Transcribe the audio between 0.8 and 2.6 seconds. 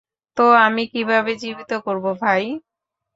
কিভাবে জীবিত করবো ভাই?